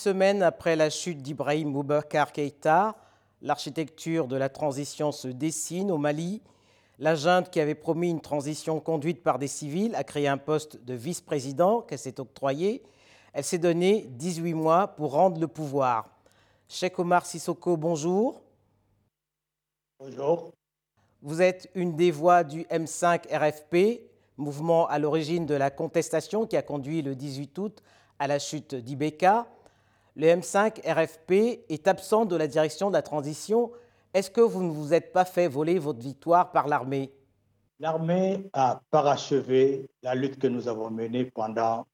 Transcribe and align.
Semaines 0.00 0.42
après 0.42 0.76
la 0.76 0.88
chute 0.88 1.20
d'Ibrahim 1.20 1.74
Boubacar 1.74 2.32
Keïta, 2.32 2.96
l'architecture 3.42 4.28
de 4.28 4.36
la 4.36 4.48
transition 4.48 5.12
se 5.12 5.28
dessine 5.28 5.90
au 5.90 5.98
Mali. 5.98 6.40
La 6.98 7.14
junte 7.14 7.50
qui 7.50 7.60
avait 7.60 7.74
promis 7.74 8.08
une 8.08 8.22
transition 8.22 8.80
conduite 8.80 9.22
par 9.22 9.38
des 9.38 9.46
civils 9.46 9.94
a 9.94 10.02
créé 10.02 10.26
un 10.26 10.38
poste 10.38 10.82
de 10.82 10.94
vice-président 10.94 11.82
qu'elle 11.82 11.98
s'est 11.98 12.18
octroyé. 12.18 12.82
Elle 13.34 13.44
s'est 13.44 13.58
donné 13.58 14.06
18 14.12 14.54
mois 14.54 14.88
pour 14.88 15.12
rendre 15.12 15.38
le 15.38 15.48
pouvoir. 15.48 16.08
Cheikh 16.66 16.98
Omar 16.98 17.26
Sissoko, 17.26 17.76
bonjour. 17.76 18.40
Bonjour. 19.98 20.54
Vous 21.20 21.42
êtes 21.42 21.70
une 21.74 21.94
des 21.94 22.10
voix 22.10 22.42
du 22.42 22.62
M5 22.62 23.28
RFP, 23.30 24.00
mouvement 24.38 24.88
à 24.88 24.98
l'origine 24.98 25.44
de 25.44 25.54
la 25.54 25.70
contestation 25.70 26.46
qui 26.46 26.56
a 26.56 26.62
conduit 26.62 27.02
le 27.02 27.14
18 27.14 27.58
août 27.58 27.82
à 28.18 28.26
la 28.26 28.38
chute 28.38 28.74
d'Ibeka. 28.74 29.46
Le 30.16 30.26
M5 30.26 30.80
RFP 30.84 31.64
est 31.68 31.86
absent 31.88 32.24
de 32.24 32.36
la 32.36 32.46
direction 32.46 32.88
de 32.88 32.94
la 32.94 33.02
transition. 33.02 33.72
Est-ce 34.12 34.30
que 34.30 34.40
vous 34.40 34.62
ne 34.62 34.70
vous 34.70 34.92
êtes 34.92 35.12
pas 35.12 35.24
fait 35.24 35.48
voler 35.48 35.78
votre 35.78 36.00
victoire 36.00 36.50
par 36.50 36.66
l'armée? 36.66 37.12
L'armée 37.78 38.50
a 38.52 38.82
parachevé 38.90 39.88
la 40.02 40.14
lutte 40.14 40.38
que 40.38 40.48
nous 40.48 40.68
avons 40.68 40.90
menée 40.90 41.24
pendant 41.24 41.86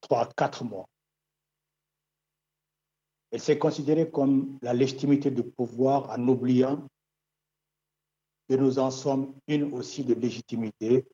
trois, 0.00 0.28
quatre 0.36 0.62
mois. 0.64 0.86
Elle 3.30 3.40
s'est 3.40 3.58
considérée 3.58 4.10
comme 4.10 4.58
la 4.62 4.72
légitimité 4.74 5.30
du 5.30 5.42
pouvoir 5.42 6.10
en 6.10 6.28
oubliant 6.28 6.86
que 8.48 8.54
nous 8.54 8.78
en 8.78 8.90
sommes 8.90 9.34
une 9.48 9.72
aussi 9.72 10.04
de 10.04 10.14
légitimité. 10.14 11.04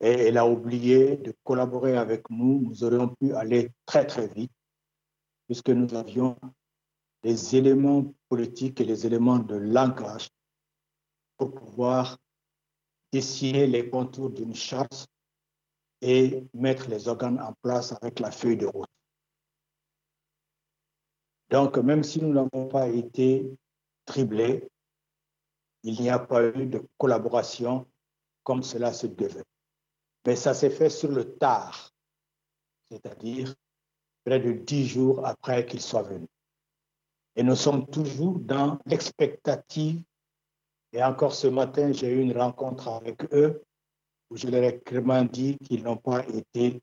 Et 0.00 0.10
elle 0.28 0.38
a 0.38 0.46
oublié 0.46 1.16
de 1.16 1.34
collaborer 1.44 1.98
avec 1.98 2.30
nous. 2.30 2.62
Nous 2.62 2.84
aurions 2.84 3.08
pu 3.20 3.34
aller 3.34 3.72
très, 3.84 4.06
très 4.06 4.28
vite, 4.28 4.52
puisque 5.48 5.70
nous 5.70 5.94
avions 5.94 6.38
les 7.24 7.56
éléments 7.56 8.14
politiques 8.28 8.80
et 8.80 8.84
les 8.84 9.06
éléments 9.06 9.38
de 9.38 9.56
langage 9.56 10.28
pour 11.38 11.54
pouvoir 11.54 12.18
dessiner 13.10 13.66
les 13.66 13.88
contours 13.88 14.30
d'une 14.30 14.54
charte 14.54 15.08
et 16.02 16.44
mettre 16.52 16.88
les 16.88 17.08
organes 17.08 17.40
en 17.40 17.54
place 17.62 17.92
avec 17.92 18.20
la 18.20 18.30
feuille 18.30 18.58
de 18.58 18.66
route. 18.66 18.90
Donc, 21.48 21.78
même 21.78 22.04
si 22.04 22.20
nous 22.20 22.32
n'avons 22.32 22.68
pas 22.68 22.88
été 22.88 23.50
triblés, 24.04 24.68
il 25.82 25.98
n'y 25.98 26.10
a 26.10 26.18
pas 26.18 26.44
eu 26.44 26.66
de 26.66 26.86
collaboration 26.98 27.86
comme 28.44 28.62
cela 28.62 28.92
se 28.92 29.06
devait. 29.06 29.44
Mais 30.26 30.36
ça 30.36 30.52
s'est 30.52 30.70
fait 30.70 30.90
sur 30.90 31.10
le 31.10 31.36
tard, 31.36 31.90
c'est-à-dire 32.90 33.54
près 34.28 34.40
de 34.40 34.52
dix 34.52 34.86
jours 34.86 35.26
après 35.26 35.64
qu'ils 35.64 35.80
soient 35.80 36.02
venus. 36.02 36.28
Et 37.34 37.42
nous 37.42 37.56
sommes 37.56 37.86
toujours 37.86 38.38
dans 38.38 38.78
l'expectative. 38.84 40.02
Et 40.92 41.02
encore 41.02 41.34
ce 41.34 41.46
matin, 41.46 41.92
j'ai 41.92 42.08
eu 42.08 42.20
une 42.20 42.36
rencontre 42.36 42.88
avec 42.88 43.32
eux 43.32 43.62
où 44.30 44.36
je 44.36 44.48
leur 44.48 44.62
ai 44.62 44.78
clairement 44.80 45.24
dit 45.24 45.56
qu'ils 45.58 45.82
n'ont 45.82 45.96
pas 45.96 46.26
été 46.26 46.82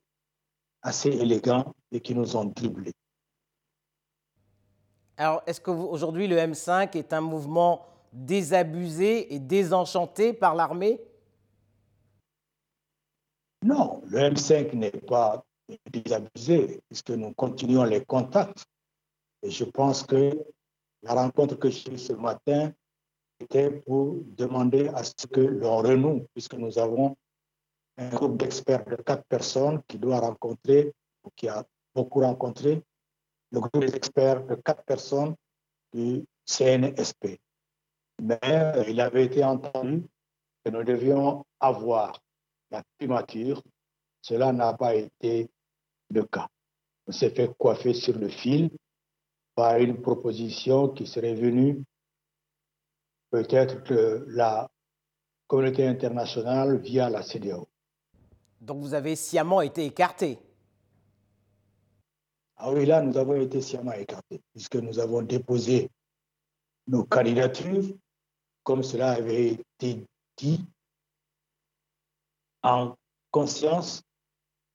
assez 0.82 1.10
élégants 1.10 1.74
et 1.92 2.00
qu'ils 2.00 2.18
nous 2.18 2.36
ont 2.36 2.46
dribblés. 2.46 2.94
Alors, 5.18 5.44
est-ce 5.46 5.62
qu'aujourd'hui, 5.62 6.28
le 6.28 6.38
M5 6.38 6.98
est 6.98 7.14
un 7.14 7.22
mouvement 7.22 7.86
désabusé 8.12 9.34
et 9.34 9.40
désenchanté 9.40 10.34
par 10.34 10.56
l'armée? 10.56 11.00
Non, 13.64 14.02
le 14.08 14.20
M5 14.20 14.74
n'est 14.76 14.92
pas 14.92 15.46
désabusé, 15.92 16.82
puisque 16.88 17.12
nous 17.12 17.34
continuons 17.34 17.84
les 17.84 18.04
contacts. 18.06 18.66
Et 19.42 19.52
je 19.52 19.64
pense 19.66 20.04
que 20.04 20.32
la 21.04 21.14
rencontre 21.14 21.56
que 21.56 21.70
j'ai 21.70 21.94
eue 21.94 21.98
ce 21.98 22.14
matin 22.14 22.72
était 23.40 23.70
pour 23.70 24.18
demander 24.26 24.88
à 24.90 25.04
ce 25.04 25.28
que 25.28 25.42
l'on 25.42 25.78
renoue, 25.78 26.28
puisque 26.34 26.56
nous 26.56 26.78
avons 26.80 27.16
un 27.98 28.10
groupe 28.10 28.38
d'experts 28.38 28.86
de 28.86 28.96
quatre 28.96 29.26
personnes 29.26 29.82
qui 29.88 29.98
doit 29.98 30.20
rencontrer, 30.20 30.94
ou 31.24 31.30
qui 31.36 31.48
a 31.48 31.66
beaucoup 31.94 32.22
rencontré, 32.22 32.84
le 33.52 33.60
groupe 33.60 33.86
d'experts 33.86 34.46
de 34.46 34.56
quatre 34.56 34.84
personnes 34.84 35.36
du 35.94 36.26
CNSP. 36.46 37.40
Mais 38.22 38.40
euh, 38.44 38.84
il 38.88 39.00
avait 39.00 39.26
été 39.26 39.44
entendu 39.44 40.04
que 40.64 40.72
nous 40.72 40.84
devions 40.84 41.46
avoir 41.60 42.20
la 42.72 42.84
primature. 42.98 43.62
Cela 44.22 44.52
n'a 44.52 44.74
pas 44.74 44.96
été 44.96 45.50
le 46.10 46.24
cas. 46.24 46.48
On 47.08 47.12
s'est 47.12 47.30
fait 47.30 47.56
coiffer 47.58 47.94
sur 47.94 48.18
le 48.18 48.30
fil 48.30 48.70
par 49.56 49.78
une 49.78 50.02
proposition 50.02 50.90
qui 50.90 51.08
serait 51.08 51.36
venue 51.36 51.84
peut-être 53.30 53.84
de 53.92 54.26
la 54.30 54.70
communauté 55.48 55.88
internationale 55.88 56.78
via 56.78 57.10
la 57.10 57.22
CDAO. 57.22 57.68
Donc 58.62 58.82
vous 58.82 58.94
avez 58.94 59.16
sciemment 59.16 59.62
été 59.62 59.86
écarté. 59.86 60.40
Ah 62.58 62.72
oui, 62.72 62.86
là, 62.86 63.02
nous 63.02 63.18
avons 63.18 63.36
été 63.36 63.62
sciemment 63.62 63.92
écartés, 63.92 64.42
puisque 64.54 64.78
nous 64.78 64.98
avons 65.00 65.22
déposé 65.22 65.90
nos 66.88 67.04
candidatures 67.04 67.84
comme 68.66 68.82
cela 68.82 69.12
avait 69.12 69.60
été 69.80 70.08
dit, 70.38 70.66
en 72.64 72.96
conscience 73.30 74.02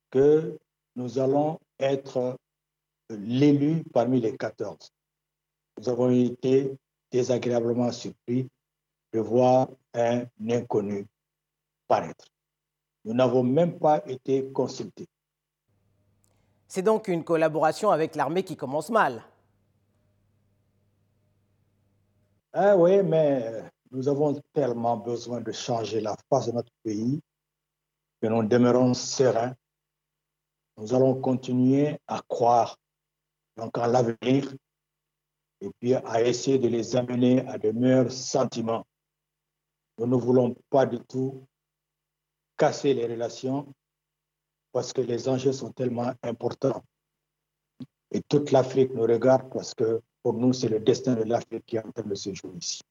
que 0.09 0.57
nous 0.95 1.19
allons 1.19 1.59
être 1.79 2.37
l'élu 3.09 3.83
parmi 3.93 4.21
les 4.21 4.35
14. 4.35 4.91
Nous 5.77 5.89
avons 5.89 6.11
été 6.11 6.77
désagréablement 7.11 7.91
surpris 7.91 8.47
de 9.13 9.19
voir 9.19 9.69
un 9.93 10.25
inconnu 10.49 11.07
paraître. 11.87 12.25
Nous 13.03 13.13
n'avons 13.13 13.43
même 13.43 13.79
pas 13.79 14.03
été 14.07 14.51
consultés. 14.51 15.07
C'est 16.67 16.83
donc 16.83 17.07
une 17.07 17.23
collaboration 17.23 17.91
avec 17.91 18.15
l'armée 18.15 18.43
qui 18.43 18.55
commence 18.55 18.89
mal. 18.89 19.23
Ah 22.53 22.77
oui, 22.77 23.01
mais 23.03 23.63
nous 23.91 24.07
avons 24.07 24.41
tellement 24.53 24.97
besoin 24.97 25.41
de 25.41 25.51
changer 25.51 25.99
la 25.99 26.15
face 26.29 26.47
de 26.47 26.53
notre 26.53 26.71
pays 26.83 27.21
que 28.21 28.27
nous 28.27 28.43
demeurons 28.43 28.93
sereins. 28.93 29.53
Nous 30.81 30.95
allons 30.95 31.13
continuer 31.13 31.99
à 32.07 32.21
croire 32.27 32.75
donc 33.55 33.77
en 33.77 33.85
l'avenir 33.85 34.51
et 35.61 35.69
puis 35.79 35.93
à 35.93 36.23
essayer 36.23 36.57
de 36.57 36.67
les 36.67 36.95
amener 36.95 37.47
à 37.47 37.59
de 37.59 37.69
meilleurs 37.69 38.11
sentiments. 38.11 38.83
Nous 39.99 40.07
ne 40.07 40.15
voulons 40.15 40.55
pas 40.71 40.87
du 40.87 40.99
tout 41.01 41.45
casser 42.57 42.95
les 42.95 43.05
relations 43.05 43.71
parce 44.71 44.91
que 44.91 45.01
les 45.01 45.29
enjeux 45.29 45.51
sont 45.51 45.71
tellement 45.71 46.13
importants. 46.23 46.83
Et 48.09 48.21
toute 48.23 48.49
l'Afrique 48.49 48.91
nous 48.95 49.03
regarde 49.03 49.53
parce 49.53 49.75
que 49.75 50.01
pour 50.23 50.33
nous, 50.33 50.51
c'est 50.51 50.69
le 50.69 50.79
destin 50.79 51.13
de 51.13 51.23
l'Afrique 51.23 51.63
qui 51.67 51.75
est 51.75 51.85
en 51.85 51.91
train 51.91 52.07
de 52.07 52.15
se 52.15 52.33
jouer 52.33 52.53
ici. 52.59 52.81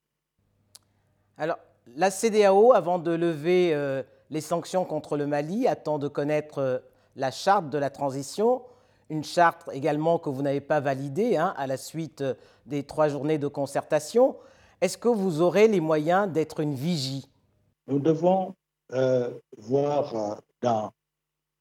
Alors, 1.37 1.59
la 1.97 2.13
CDAO, 2.13 2.73
avant 2.73 3.01
de 3.01 3.11
lever 3.11 3.75
euh, 3.75 4.05
les 4.31 4.41
sanctions 4.41 4.85
contre 4.85 5.17
le 5.17 5.27
Mali, 5.27 5.67
attend 5.67 5.99
de 5.99 6.07
connaître 6.07 6.59
euh, 6.59 6.79
la 7.17 7.31
charte 7.31 7.71
de 7.71 7.79
la 7.79 7.91
transition, 7.91 8.63
une 9.09 9.25
charte 9.25 9.69
également 9.73 10.19
que 10.19 10.31
vous 10.31 10.43
n'avez 10.43 10.61
pas 10.61 10.81
validée 10.81 11.37
hein, 11.37 11.55
à 11.57 11.67
la 11.67 11.77
suite 11.77 12.21
euh, 12.21 12.35
des 12.67 12.85
trois 12.85 13.09
journées 13.09 13.39
de 13.39 13.49
concertation. 13.49 14.37
Est-ce 14.81 14.97
que 14.97 15.09
vous 15.09 15.41
aurez 15.41 15.69
les 15.69 15.81
moyens 15.81 16.31
d'être 16.31 16.61
une 16.61 16.75
vigie? 16.75 17.29
Nous 17.87 17.99
devons 17.99 18.55
voir 19.59 20.41
dans 20.63 20.91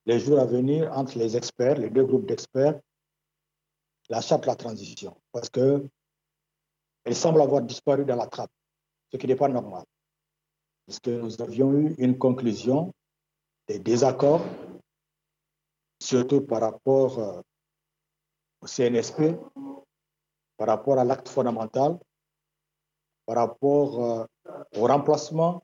les 0.07 0.19
jours 0.19 0.39
à 0.39 0.45
venir 0.45 0.91
entre 0.97 1.19
les 1.19 1.37
experts, 1.37 1.77
les 1.77 1.91
deux 1.91 2.03
groupes 2.03 2.25
d'experts, 2.25 2.79
la 4.09 4.21
charte 4.21 4.43
de 4.43 4.47
la 4.47 4.55
transition, 4.55 5.15
parce 5.31 5.49
qu'elle 5.49 5.89
semble 7.13 7.41
avoir 7.41 7.61
disparu 7.61 8.05
dans 8.05 8.15
la 8.15 8.25
trappe 8.25 8.49
ce 9.11 9.17
qui 9.17 9.27
n'est 9.27 9.35
pas 9.35 9.47
normal. 9.47 9.83
Parce 10.85 10.99
que 10.99 11.11
nous 11.11 11.41
avions 11.41 11.73
eu 11.73 11.95
une 11.97 12.17
conclusion 12.17 12.93
des 13.67 13.79
désaccords, 13.79 14.43
surtout 15.99 16.41
par 16.41 16.61
rapport 16.61 17.19
euh, 17.19 17.41
au 18.61 18.67
CNSP, 18.67 19.37
par 20.57 20.67
rapport 20.67 20.99
à 20.99 21.03
l'acte 21.03 21.29
fondamental, 21.29 21.99
par 23.25 23.35
rapport 23.35 24.03
euh, 24.03 24.25
au 24.77 24.87
remplacement 24.87 25.63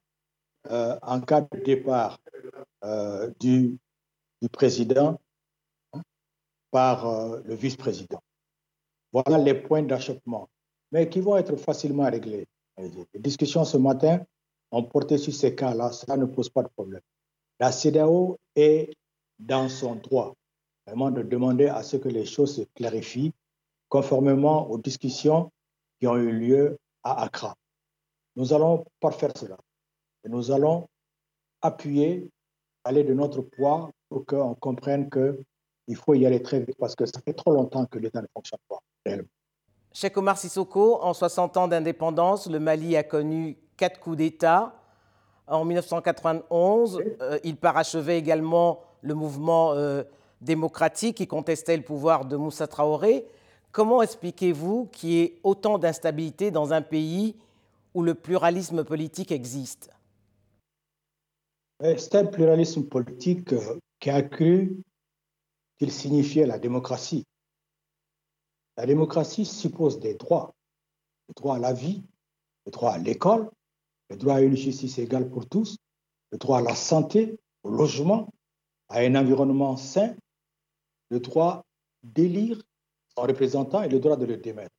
euh, 0.70 0.98
en 1.02 1.22
cas 1.22 1.42
de 1.42 1.60
départ 1.64 2.20
du, 3.40 3.80
du, 4.42 4.50
président 4.50 5.20
hein, 5.94 6.02
par 6.70 7.42
le 7.44 7.56
vice-président. 7.56 8.22
Voilà 9.12 9.40
les 9.40 9.56
points 9.56 9.82
d'achoppement, 9.82 10.50
mais 10.92 11.10
qui 11.10 11.20
vont 11.20 11.36
être 11.38 11.56
facilement 11.56 12.10
réglés. 12.10 12.48
Les 12.78 13.20
discussions 13.20 13.66
ce 13.66 13.78
matin 13.78 14.24
ont 14.72 14.84
porté 14.84 15.18
sur 15.18 15.34
ces 15.34 15.56
cas-là, 15.56 15.92
ça 15.92 16.16
ne 16.16 16.26
pose 16.26 16.50
pas 16.50 16.62
de 16.62 16.68
problème. 16.68 17.02
La 17.60 17.72
CDAO 17.72 18.38
est 18.56 18.94
dans 19.40 19.70
son 19.70 19.96
droit 19.96 20.34
vraiment 20.86 21.12
de 21.12 21.24
demander 21.24 21.68
à 21.68 21.84
ce 21.84 21.98
que 21.98 22.10
les 22.10 22.26
choses 22.26 22.56
se 22.58 22.62
clarifient 22.76 23.34
conformément 23.90 24.70
aux 24.70 24.78
discussions 24.78 25.52
qui 26.00 26.08
ont 26.08 26.18
eu 26.18 26.32
lieu 26.32 26.78
à 27.04 27.24
Accra. 27.24 27.56
Nous 28.36 28.54
allons 28.54 28.86
pas 29.00 29.12
faire 29.12 29.32
cela. 29.36 29.58
Et 30.24 30.30
nous 30.30 30.52
allons 30.52 30.88
appuyer, 31.62 32.30
aller 32.84 33.04
de 33.04 33.14
notre 33.14 33.42
poids 33.42 33.92
pour 34.10 34.26
qu'on 34.26 34.56
comprenne 34.56 35.10
qu'il 35.10 35.96
faut 35.96 36.14
y 36.14 36.26
aller 36.26 36.42
très 36.42 36.60
vite 36.60 36.76
parce 36.78 36.96
que 36.96 37.06
ça 37.06 37.20
fait 37.22 37.34
trop 37.34 37.54
longtemps 37.54 37.86
que 37.86 37.98
l'État 38.00 38.22
ne 38.22 38.28
fonctionne 38.34 38.60
pas 38.68 38.80
réellement. 39.06 39.28
Cheikh 39.94 40.18
Omar 40.18 40.38
Sissoko, 40.38 41.02
en 41.02 41.14
60 41.14 41.58
ans 41.58 41.68
d'indépendance, 41.68 42.50
le 42.50 42.60
Mali 42.60 42.98
a 42.98 43.04
connu 43.04 43.58
quatre 43.78 44.00
coups 44.00 44.18
d'État. 44.18 44.76
En 45.48 45.64
1991, 45.64 47.02
euh, 47.22 47.40
il 47.44 47.56
parachevait 47.56 48.18
également 48.18 48.82
le 49.06 49.14
mouvement 49.14 49.74
euh, 49.74 50.04
démocratique 50.42 51.18
qui 51.18 51.28
contestait 51.28 51.78
le 51.78 51.84
pouvoir 51.84 52.26
de 52.26 52.36
Moussa 52.36 52.68
Traoré. 52.68 53.26
Comment 53.72 54.02
expliquez-vous 54.02 54.90
qu'il 54.92 55.10
y 55.10 55.20
ait 55.22 55.40
autant 55.44 55.78
d'instabilité 55.78 56.50
dans 56.50 56.74
un 56.74 56.82
pays 56.82 57.36
où 57.94 58.02
le 58.02 58.16
pluralisme 58.16 58.84
politique 58.84 59.32
existe? 59.32 59.92
C'est 61.82 62.16
un 62.16 62.26
pluralisme 62.26 62.86
politique 62.86 63.54
euh, 63.54 63.80
qui 64.00 64.10
a 64.10 64.22
cru 64.22 64.78
qu'il 65.78 65.92
signifiait 65.92 66.46
la 66.46 66.58
démocratie. 66.58 67.26
La 68.78 68.86
démocratie 68.86 69.46
suppose 69.46 70.00
des 70.00 70.16
droits, 70.16 70.54
le 71.30 71.34
droit 71.34 71.58
à 71.58 71.60
la 71.60 71.74
vie, 71.74 72.04
le 72.66 72.72
droit 72.72 72.92
à 72.92 72.98
l'école, 72.98 73.52
le 74.10 74.18
droit 74.18 74.36
à 74.36 74.42
une 74.42 74.56
justice 74.56 74.98
égale 74.98 75.30
pour 75.30 75.48
tous, 75.48 75.78
le 76.32 76.38
droit 76.38 76.60
à 76.60 76.62
la 76.62 76.76
santé, 76.76 77.38
au 77.64 77.70
logement, 77.70 78.30
à 78.90 79.00
un 79.00 79.16
environnement 79.16 79.78
sain, 79.78 80.16
le 81.10 81.20
droit 81.20 81.66
d'élire 82.04 82.62
son 83.16 83.24
représentant 83.24 83.84
et 83.84 83.90
le 83.90 84.00
droit 84.00 84.18
de 84.18 84.26
le 84.26 84.38
démettre. 84.38 84.76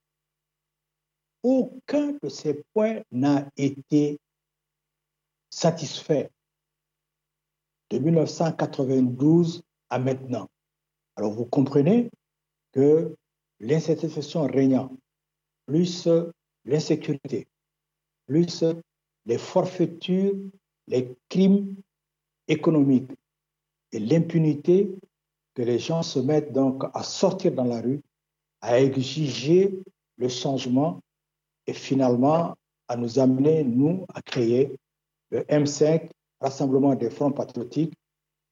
Aucun 1.43 2.13
de 2.23 2.29
ces 2.29 2.63
points 2.73 3.03
n'a 3.11 3.49
été 3.57 4.19
satisfait 5.51 6.31
de 7.91 7.99
1992 7.99 9.63
à 9.91 9.99
maintenant. 9.99 10.49
Alors 11.15 11.33
vous 11.33 11.47
comprenez 11.47 12.11
que 12.73 13.17
l'insatisfaction 13.61 14.47
régnant, 14.47 14.95
plus 15.67 16.09
l'insécurité, 16.65 17.47
plus 18.27 18.65
les 19.25 19.39
forfaitures, 19.39 20.37
les 20.89 21.17
crimes 21.29 21.77
économiques 22.49 23.11
et 23.93 23.99
l'impunité 23.99 24.95
que 25.55 25.63
les 25.63 25.79
gens 25.79 26.03
se 26.03 26.19
mettent 26.19 26.53
donc 26.53 26.85
à 26.93 27.03
sortir 27.03 27.53
dans 27.53 27.65
la 27.65 27.81
rue, 27.81 28.03
à 28.61 28.81
exiger 28.81 29.79
le 30.19 30.29
changement 30.29 31.01
et 31.67 31.73
finalement 31.73 32.55
à 32.89 32.97
nous 32.97 33.19
amener, 33.19 33.65
nous, 33.65 34.05
à 34.15 34.23
créer 34.23 34.77
le 35.31 35.41
M5, 35.43 36.11
Rassemblement 36.41 36.95
des 36.95 37.11
Fronts 37.11 37.33
Patriotiques, 37.33 37.95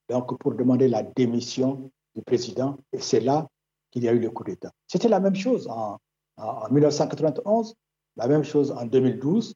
donc 0.09 0.39
pour 0.39 0.55
demander 0.55 0.89
la 0.89 1.03
démission 1.03 1.91
du 2.15 2.23
président. 2.23 2.79
Et 2.93 3.01
c'est 3.01 3.21
là 3.21 3.47
qu'il 3.91 4.05
y 4.05 4.09
a 4.09 4.13
eu 4.13 4.19
le 4.19 4.31
coup 4.31 4.45
d'État. 4.45 4.73
C'était 4.89 5.09
la 5.09 5.21
même 5.21 5.35
chose 5.35 5.69
en, 5.69 5.99
en, 6.37 6.71
1991, 6.71 7.75
la 8.17 8.29
même 8.29 8.43
chose 8.43 8.73
en 8.73 8.87
2012. 8.87 9.55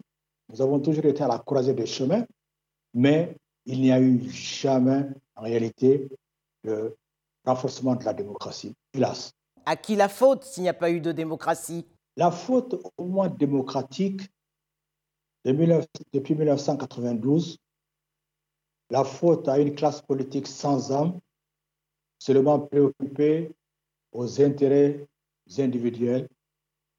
Nous 0.50 0.62
avons 0.62 0.80
toujours 0.80 1.04
été 1.06 1.22
à 1.22 1.28
la 1.28 1.38
croisée 1.38 1.74
des 1.74 1.86
chemins, 1.86 2.24
mais 2.94 3.36
il 3.68 3.82
n'y 3.82 3.92
a 3.92 4.00
eu 4.00 4.18
jamais, 4.30 5.04
en 5.36 5.42
réalité, 5.42 6.08
le 6.64 6.96
renforcement 7.44 7.94
de 7.96 8.04
la 8.04 8.14
démocratie, 8.14 8.74
hélas. 8.94 9.34
À 9.66 9.76
qui 9.76 9.94
la 9.94 10.08
faute 10.08 10.42
s'il 10.42 10.62
n'y 10.62 10.70
a 10.70 10.74
pas 10.74 10.90
eu 10.90 11.02
de 11.02 11.12
démocratie? 11.12 11.86
La 12.16 12.30
faute 12.30 12.82
au 12.96 13.04
moins 13.04 13.28
démocratique 13.28 14.22
de 15.44 15.52
depuis 16.12 16.34
1992, 16.34 17.58
la 18.90 19.04
faute 19.04 19.46
à 19.48 19.58
une 19.58 19.74
classe 19.74 20.00
politique 20.00 20.46
sans 20.46 20.90
âme, 20.90 21.20
seulement 22.18 22.60
préoccupée 22.60 23.52
aux 24.12 24.40
intérêts 24.40 25.06
individuels, 25.58 26.26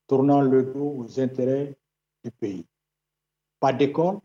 tournant 0.06 0.42
le 0.42 0.64
dos 0.72 0.94
aux 0.98 1.20
intérêts 1.20 1.76
du 2.24 2.30
pays. 2.30 2.66
Pas 3.60 3.74
d'école, 3.74 4.20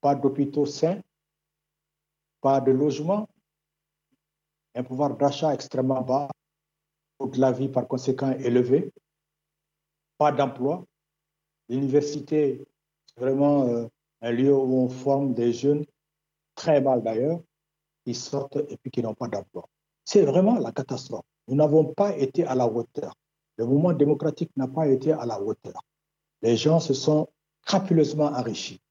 pas 0.00 0.16
d'hôpitaux 0.16 0.66
sains, 0.66 1.00
pas 2.44 2.60
de 2.60 2.72
logement, 2.72 3.26
un 4.74 4.84
pouvoir 4.84 5.16
d'achat 5.16 5.54
extrêmement 5.54 6.02
bas, 6.02 6.28
coût 7.16 7.28
de 7.28 7.40
la 7.40 7.50
vie 7.52 7.70
par 7.70 7.88
conséquent 7.88 8.32
élevé, 8.32 8.92
pas 10.18 10.30
d'emploi. 10.30 10.84
L'université, 11.70 12.62
c'est 13.06 13.18
vraiment 13.18 13.66
euh, 13.66 13.86
un 14.20 14.30
lieu 14.30 14.54
où 14.54 14.74
on 14.84 14.90
forme 14.90 15.32
des 15.32 15.54
jeunes, 15.54 15.86
très 16.54 16.82
mal 16.82 17.02
d'ailleurs, 17.02 17.40
qui 18.04 18.12
sortent 18.12 18.58
et 18.68 18.76
puis 18.76 18.90
qui 18.90 19.02
n'ont 19.02 19.14
pas 19.14 19.28
d'emploi. 19.28 19.66
C'est 20.04 20.26
vraiment 20.26 20.58
la 20.58 20.70
catastrophe. 20.70 21.24
Nous 21.48 21.54
n'avons 21.54 21.94
pas 21.94 22.14
été 22.14 22.44
à 22.44 22.54
la 22.54 22.66
hauteur. 22.66 23.14
Le 23.56 23.64
mouvement 23.64 23.94
démocratique 23.94 24.50
n'a 24.54 24.68
pas 24.68 24.86
été 24.86 25.12
à 25.12 25.24
la 25.24 25.40
hauteur. 25.40 25.80
Les 26.42 26.58
gens 26.58 26.78
se 26.78 26.92
sont 26.92 27.26
crapuleusement 27.62 28.26
enrichis. 28.26 28.82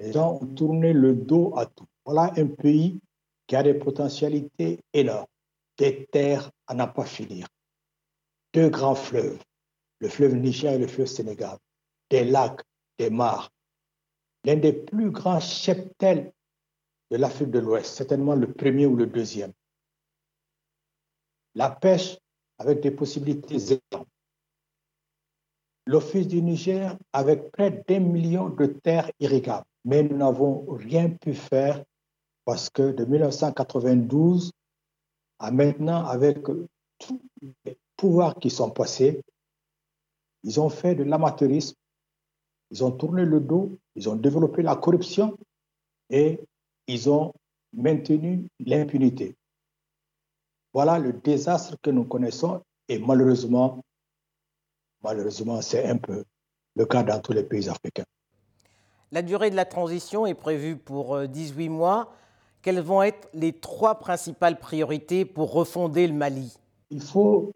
Les 0.00 0.12
gens 0.12 0.40
ont 0.42 0.46
tourné 0.56 0.92
le 0.92 1.14
dos 1.14 1.56
à 1.56 1.66
tout. 1.66 1.86
Voilà 2.04 2.32
un 2.36 2.46
pays 2.46 3.00
qui 3.46 3.56
a 3.56 3.62
des 3.62 3.74
potentialités 3.74 4.80
énormes, 4.92 5.26
des 5.76 6.06
terres 6.06 6.50
à 6.66 6.74
n'en 6.74 6.88
pas 6.88 7.04
finir, 7.04 7.46
deux 8.52 8.68
grands 8.68 8.94
fleuves, 8.94 9.42
le 10.00 10.08
fleuve 10.08 10.34
Niger 10.34 10.72
et 10.72 10.78
le 10.78 10.86
fleuve 10.86 11.06
Sénégal, 11.06 11.58
des 12.10 12.24
lacs, 12.24 12.62
des 12.98 13.10
mares, 13.10 13.50
l'un 14.44 14.56
des 14.56 14.72
plus 14.72 15.10
grands 15.10 15.40
cheptels 15.40 16.32
de 17.10 17.16
l'Afrique 17.16 17.50
de 17.50 17.58
l'Ouest, 17.58 17.94
certainement 17.96 18.34
le 18.34 18.52
premier 18.52 18.86
ou 18.86 18.96
le 18.96 19.06
deuxième. 19.06 19.52
La 21.54 21.70
pêche 21.70 22.18
avec 22.58 22.80
des 22.80 22.90
possibilités 22.90 23.56
énormes. 23.56 24.09
L'Office 25.86 26.28
du 26.28 26.42
Niger 26.42 26.96
avec 27.12 27.50
près 27.52 27.82
d'un 27.88 28.00
million 28.00 28.48
de 28.48 28.66
terres 28.66 29.10
irrigables, 29.18 29.64
mais 29.84 30.02
nous 30.02 30.16
n'avons 30.16 30.66
rien 30.70 31.10
pu 31.10 31.34
faire 31.34 31.82
parce 32.44 32.70
que 32.70 32.92
de 32.92 33.04
1992 33.04 34.52
à 35.38 35.50
maintenant, 35.50 36.04
avec 36.04 36.42
tous 36.98 37.20
les 37.64 37.78
pouvoirs 37.96 38.34
qui 38.38 38.50
sont 38.50 38.70
passés, 38.70 39.22
ils 40.42 40.60
ont 40.60 40.68
fait 40.68 40.94
de 40.94 41.02
l'amateurisme, 41.02 41.76
ils 42.70 42.84
ont 42.84 42.92
tourné 42.92 43.24
le 43.24 43.40
dos, 43.40 43.78
ils 43.94 44.08
ont 44.08 44.16
développé 44.16 44.62
la 44.62 44.76
corruption 44.76 45.36
et 46.10 46.40
ils 46.86 47.08
ont 47.10 47.32
maintenu 47.72 48.48
l'impunité. 48.58 49.34
Voilà 50.72 50.98
le 50.98 51.12
désastre 51.14 51.76
que 51.82 51.90
nous 51.90 52.04
connaissons 52.04 52.62
et 52.88 52.98
malheureusement, 52.98 53.82
malheureusement, 55.02 55.60
c'est 55.62 55.84
un 55.84 55.96
peu 55.96 56.24
le 56.76 56.86
cas 56.86 57.02
dans 57.02 57.20
tous 57.20 57.32
les 57.32 57.42
pays 57.42 57.68
africains. 57.68 58.04
La 59.12 59.22
durée 59.22 59.50
de 59.50 59.56
la 59.56 59.64
transition 59.64 60.26
est 60.26 60.34
prévue 60.34 60.76
pour 60.76 61.26
18 61.26 61.66
euh, 61.66 61.70
mois. 61.70 62.12
Quelles 62.62 62.80
vont 62.80 63.02
être 63.02 63.28
les 63.34 63.52
trois 63.52 63.98
principales 63.98 64.58
priorités 64.58 65.24
pour 65.24 65.52
refonder 65.52 66.06
le 66.06 66.14
Mali? 66.14 66.56
Il 66.90 67.02
faut 67.02 67.52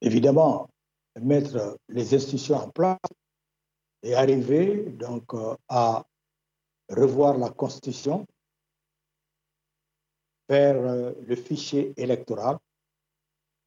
évidemment 0.00 0.68
mettre 1.20 1.78
les 1.88 2.14
institutions 2.14 2.56
en 2.56 2.68
place 2.68 2.98
et 4.02 4.14
arriver 4.14 4.84
donc 4.90 5.34
euh, 5.34 5.56
à 5.68 6.04
revoir 6.90 7.38
la 7.38 7.50
constitution, 7.50 8.26
faire 10.48 10.76
euh, 10.76 11.12
le 11.26 11.36
fichier 11.36 11.94
électoral, 11.96 12.58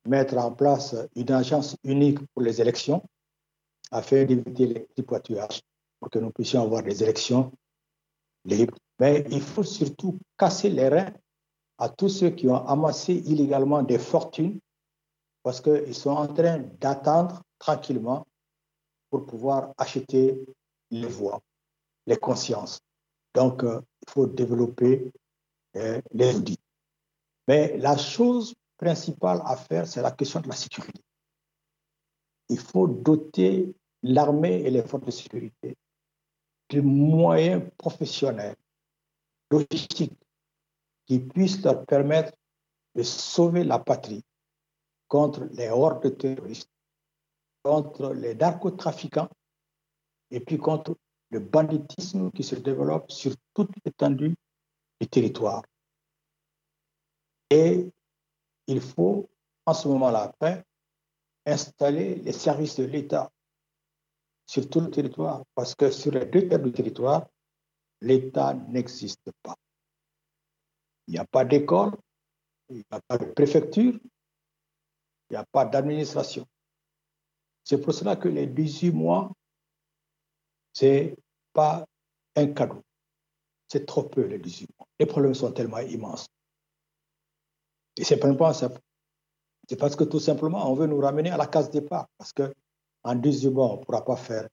mettre 0.08 0.38
en 0.38 0.52
place 0.52 0.96
une 1.16 1.32
agence 1.32 1.76
unique 1.84 2.20
pour 2.34 2.42
les 2.42 2.62
élections 2.62 3.04
afin 3.92 4.24
d'éviter 4.26 4.68
les 4.68 4.88
tripatuages 4.88 5.62
pour 6.00 6.10
que 6.10 6.20
nous 6.20 6.32
puissions 6.32 6.64
avoir 6.64 6.84
des 6.84 7.04
élections 7.04 7.52
libres 8.46 8.78
mais 9.00 9.26
il 9.30 9.42
faut 9.42 9.64
surtout 9.64 10.18
casser 10.38 10.70
les 10.70 10.88
reins 10.88 11.14
à 11.78 11.90
tous 11.90 12.10
ceux 12.10 12.32
qui 12.32 12.48
ont 12.48 12.66
amassé 12.68 13.14
illégalement 13.14 13.84
des 13.84 14.00
fortunes 14.00 14.60
parce 15.44 15.62
qu'ils 15.62 15.96
sont 15.96 16.12
en 16.12 16.28
train 16.28 16.60
d'attendre 16.80 17.44
tranquillement 17.60 18.26
pour 19.10 19.26
pouvoir 19.26 19.74
acheter 19.78 20.44
les 20.92 21.08
voix, 21.08 21.40
les 22.06 22.18
consciences. 22.18 22.80
Donc, 23.34 23.64
euh, 23.64 23.80
il 24.06 24.12
faut 24.12 24.26
développer 24.26 25.12
euh, 25.76 26.02
les 26.12 26.36
audits. 26.36 26.60
Mais 27.48 27.78
la 27.78 27.96
chose 27.96 28.54
principale 28.78 29.42
à 29.46 29.56
faire, 29.56 29.88
c'est 29.88 30.02
la 30.02 30.12
question 30.12 30.40
de 30.40 30.48
la 30.48 30.56
sécurité. 30.56 31.02
Il 32.50 32.60
faut 32.60 32.88
doter 32.88 33.74
l'armée 34.04 34.62
et 34.62 34.70
les 34.70 34.84
forces 34.84 35.06
de 35.06 35.12
sécurité 35.12 35.76
de 36.70 36.82
moyens 36.82 37.64
professionnels 37.78 38.56
logistique 39.50 40.14
qui 41.06 41.20
puisse 41.20 41.64
leur 41.64 41.86
permettre 41.86 42.34
de 42.96 43.04
sauver 43.04 43.64
la 43.64 43.80
patrie 43.80 44.24
contre 45.08 45.46
les 45.52 45.70
hordes 45.70 46.18
terroristes, 46.18 46.70
contre 47.64 48.14
les 48.14 48.36
narcotrafiquants 48.36 49.30
et 50.32 50.42
puis 50.42 50.58
contre 50.58 50.98
le 51.30 51.40
banditisme 51.40 52.32
qui 52.32 52.44
se 52.44 52.56
développe 52.56 53.12
sur 53.12 53.34
toute 53.54 53.72
l'étendue 53.86 54.36
du 55.00 55.08
territoire. 55.08 55.64
Et 57.50 57.90
il 58.68 58.82
faut, 58.82 59.30
en 59.66 59.74
ce 59.74 59.88
moment-là, 59.88 60.34
installer 61.46 62.16
les 62.16 62.34
services 62.34 62.76
de 62.76 62.84
l'État 62.84 63.32
sur 64.46 64.70
tout 64.70 64.80
le 64.80 64.90
territoire, 64.90 65.44
parce 65.56 65.76
que 65.76 65.92
sur 65.92 66.12
les 66.12 66.26
deux 66.26 66.48
tiers 66.48 66.60
du 66.60 66.72
territoire, 66.72 67.28
l'État 68.02 68.54
n'existe 68.54 69.32
pas. 69.42 69.56
Il 71.08 71.14
n'y 71.14 71.20
a 71.20 71.26
pas 71.26 71.46
d'école, 71.46 71.98
il 72.70 72.78
n'y 72.78 72.86
a 72.92 73.02
pas 73.02 73.18
de 73.18 73.26
préfecture, 73.26 73.94
il 73.94 75.32
n'y 75.32 75.38
a 75.38 75.46
pas 75.46 75.66
d'administration. 75.66 76.46
C'est 77.64 77.82
pour 77.82 77.94
cela 77.94 78.16
que 78.16 78.30
les 78.30 78.48
18 78.48 78.92
mois, 78.92 79.32
ce 80.74 80.86
n'est 80.86 81.16
pas 81.52 81.86
un 82.36 82.48
cadeau. 82.48 82.82
C'est 83.68 83.86
trop 83.86 84.04
peu 84.04 84.22
les 84.26 84.40
18 84.40 84.70
mois. 84.78 84.88
Les 85.00 85.06
problèmes 85.06 85.34
sont 85.34 85.52
tellement 85.52 85.80
immenses. 85.80 86.28
Et 87.98 88.04
c'est 88.04 88.18
pas 88.18 88.34
parce 89.80 89.96
que 89.96 90.04
tout 90.04 90.20
simplement, 90.20 90.70
on 90.70 90.76
veut 90.76 90.86
nous 90.86 91.00
ramener 91.00 91.32
à 91.32 91.38
la 91.38 91.48
case 91.48 91.70
départ. 91.70 92.08
Parce 92.18 92.32
qu'en 92.32 93.16
18 93.16 93.50
mois, 93.50 93.74
on 93.74 93.80
ne 93.80 93.84
pourra 93.84 94.06
pas 94.06 94.16
faire, 94.16 94.48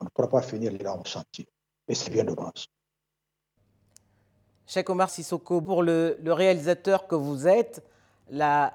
on 0.00 0.04
ne 0.04 0.10
pourra 0.10 0.28
pas 0.28 0.42
finir 0.42 0.72
les 0.72 0.78
grands 0.78 1.04
chantiers. 1.04 1.46
Et 1.86 1.94
c'est 1.94 2.10
bien 2.10 2.24
dommage. 2.24 2.66
Cheikh 4.66 4.88
Omar 4.88 5.10
Sissoko, 5.10 5.60
pour 5.60 5.82
le, 5.82 6.18
réalisateur 6.24 7.06
que 7.06 7.14
vous 7.14 7.46
êtes, 7.46 7.84
la, 8.30 8.72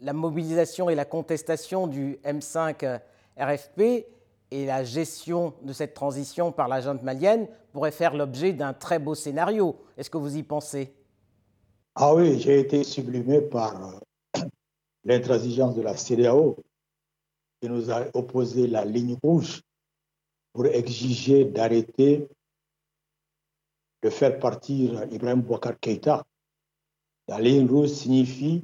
la, 0.00 0.12
mobilisation 0.12 0.90
et 0.90 0.96
la 0.96 1.04
contestation 1.04 1.86
du 1.86 2.18
M5 2.24 3.00
RFP 3.38 3.80
et 4.50 4.66
la 4.66 4.82
gestion 4.82 5.54
de 5.62 5.72
cette 5.72 5.94
transition 5.94 6.50
par 6.50 6.66
la 6.66 6.80
junte 6.80 7.04
malienne 7.04 7.46
pourraient 7.72 7.92
faire 7.92 8.14
l'objet 8.14 8.52
d'un 8.52 8.72
très 8.72 8.98
beau 8.98 9.14
scénario. 9.14 9.80
Est-ce 9.96 10.10
que 10.10 10.18
vous 10.18 10.36
y 10.36 10.42
pensez? 10.42 10.97
Ah 12.00 12.14
oui, 12.14 12.38
j'ai 12.38 12.60
été 12.60 12.84
sublimé 12.84 13.40
par 13.40 13.96
euh, 14.36 14.40
l'intransigeance 15.04 15.74
de 15.74 15.82
la 15.82 15.96
CDAO 15.96 16.56
qui 17.60 17.68
nous 17.68 17.90
a 17.90 18.06
opposé 18.14 18.68
la 18.68 18.84
ligne 18.84 19.16
rouge 19.20 19.62
pour 20.52 20.66
exiger 20.66 21.44
d'arrêter 21.44 22.28
de 24.04 24.10
faire 24.10 24.38
partir 24.38 25.12
Ibrahim 25.12 25.42
Bouakar 25.42 25.76
Keïta. 25.80 26.24
La 27.26 27.40
ligne 27.40 27.68
rouge 27.68 27.88
signifie 27.88 28.62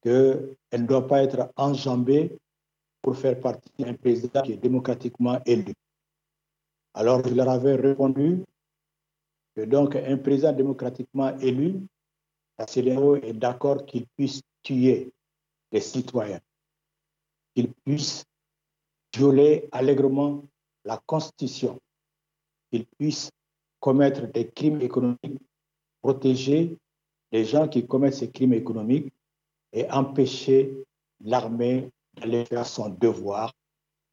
qu'elle 0.00 0.56
ne 0.72 0.86
doit 0.86 1.08
pas 1.08 1.24
être 1.24 1.50
enjambée 1.56 2.38
pour 3.02 3.16
faire 3.16 3.40
partie 3.40 3.72
d'un 3.76 3.94
président 3.94 4.42
qui 4.42 4.52
est 4.52 4.56
démocratiquement 4.56 5.42
élu. 5.46 5.74
Alors 6.94 7.26
je 7.26 7.34
leur 7.34 7.48
avais 7.48 7.74
répondu 7.74 8.44
que 9.56 9.62
donc 9.62 9.96
un 9.96 10.16
président 10.18 10.52
démocratiquement 10.52 11.36
élu, 11.40 11.80
la 12.58 12.66
CDAO 12.66 13.16
est 13.16 13.32
d'accord 13.32 13.84
qu'il 13.86 14.06
puisse 14.16 14.40
tuer 14.62 15.12
les 15.72 15.80
citoyens, 15.80 16.40
qu'il 17.54 17.72
puisse 17.84 18.24
violer 19.14 19.68
allègrement 19.72 20.44
la 20.84 21.00
Constitution, 21.06 21.78
qu'il 22.70 22.86
puisse 22.98 23.30
commettre 23.80 24.26
des 24.32 24.48
crimes 24.50 24.80
économiques, 24.80 25.40
protéger 26.02 26.76
les 27.32 27.44
gens 27.44 27.68
qui 27.68 27.86
commettent 27.86 28.14
ces 28.14 28.30
crimes 28.30 28.54
économiques 28.54 29.12
et 29.72 29.90
empêcher 29.90 30.84
l'armée 31.20 31.90
d'aller 32.14 32.44
faire 32.44 32.66
son 32.66 32.88
devoir 32.88 33.52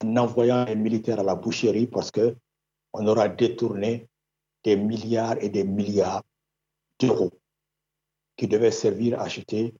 en 0.04 0.18
envoyant 0.18 0.66
les 0.66 0.76
militaires 0.76 1.20
à 1.20 1.24
la 1.24 1.36
boucherie 1.36 1.88
parce 1.88 2.12
qu'on 2.12 3.08
aura 3.08 3.30
détourné 3.30 4.08
des 4.64 4.76
milliards 4.76 5.42
et 5.42 5.50
des 5.50 5.64
milliards 5.64 6.24
d'euros 7.00 7.32
qui 8.36 8.48
devaient 8.48 8.72
servir 8.72 9.20
à 9.20 9.24
acheter 9.24 9.74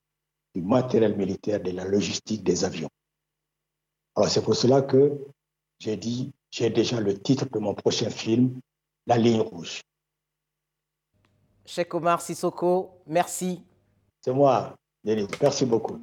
du 0.54 0.62
matériel 0.62 1.16
militaire, 1.16 1.62
de 1.62 1.72
la 1.72 1.86
logistique 1.86 2.44
des 2.44 2.64
avions. 2.64 2.90
Alors 4.16 4.30
c'est 4.30 4.44
pour 4.44 4.56
cela 4.56 4.82
que 4.82 5.18
j'ai 5.80 5.98
dit, 5.98 6.32
j'ai 6.52 6.70
déjà 6.70 7.00
le 7.00 7.20
titre 7.20 7.48
de 7.50 7.60
mon 7.60 7.74
prochain 7.74 8.10
film, 8.10 8.60
la 9.08 9.18
ligne 9.18 9.42
rouge. 9.42 9.82
Cheikh 11.66 11.94
Omar 11.94 12.22
Sissoko, 12.22 13.02
merci. 13.08 13.64
C'est 14.22 14.34
moi, 14.34 14.76
Denis. 15.04 15.28
Merci 15.42 15.66
beaucoup. 15.66 16.00